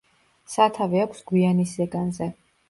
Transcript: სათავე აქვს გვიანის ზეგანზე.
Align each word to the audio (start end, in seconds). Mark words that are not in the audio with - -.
სათავე 0.53 1.03
აქვს 1.03 1.19
გვიანის 1.33 1.75
ზეგანზე. 1.83 2.31